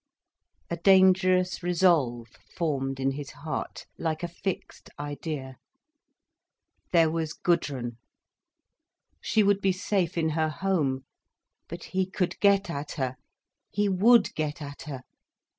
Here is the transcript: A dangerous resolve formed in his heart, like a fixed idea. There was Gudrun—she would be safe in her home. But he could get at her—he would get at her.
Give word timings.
A 0.71 0.77
dangerous 0.77 1.61
resolve 1.61 2.29
formed 2.29 2.99
in 2.99 3.11
his 3.11 3.29
heart, 3.29 3.85
like 3.99 4.23
a 4.23 4.27
fixed 4.27 4.89
idea. 4.97 5.57
There 6.91 7.11
was 7.11 7.33
Gudrun—she 7.33 9.43
would 9.43 9.61
be 9.61 9.71
safe 9.71 10.17
in 10.17 10.29
her 10.29 10.49
home. 10.49 11.05
But 11.67 11.83
he 11.83 12.07
could 12.09 12.39
get 12.39 12.67
at 12.67 12.93
her—he 12.93 13.89
would 13.89 14.33
get 14.33 14.59
at 14.59 14.81
her. 14.89 15.03